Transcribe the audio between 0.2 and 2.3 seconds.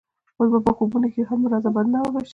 اوس په خوبونو کښې هم مه راځه بدنامه به شې